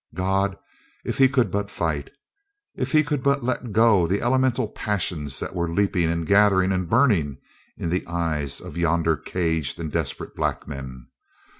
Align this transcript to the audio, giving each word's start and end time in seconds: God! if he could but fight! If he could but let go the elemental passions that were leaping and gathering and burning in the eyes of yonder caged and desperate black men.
God! 0.15 0.57
if 1.05 1.19
he 1.19 1.29
could 1.29 1.51
but 1.51 1.69
fight! 1.69 2.09
If 2.73 2.91
he 2.91 3.03
could 3.03 3.21
but 3.21 3.43
let 3.43 3.71
go 3.71 4.07
the 4.07 4.19
elemental 4.23 4.67
passions 4.67 5.39
that 5.39 5.53
were 5.53 5.71
leaping 5.71 6.09
and 6.09 6.25
gathering 6.25 6.71
and 6.71 6.89
burning 6.89 7.37
in 7.77 7.89
the 7.91 8.07
eyes 8.07 8.61
of 8.61 8.77
yonder 8.77 9.15
caged 9.15 9.79
and 9.79 9.91
desperate 9.91 10.33
black 10.33 10.67
men. 10.67 11.05